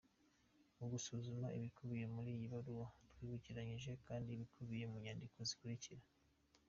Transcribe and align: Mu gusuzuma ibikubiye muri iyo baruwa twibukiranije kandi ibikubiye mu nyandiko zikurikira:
Mu 0.77 0.85
gusuzuma 0.93 1.47
ibikubiye 1.57 2.05
muri 2.15 2.29
iyo 2.37 2.45
baruwa 2.53 2.87
twibukiranije 3.11 3.91
kandi 4.07 4.27
ibikubiye 4.31 4.85
mu 4.91 4.97
nyandiko 5.05 5.37
zikurikira: 5.49 6.03